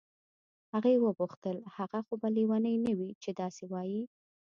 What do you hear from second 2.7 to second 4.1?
نه وي چې داسې وایي.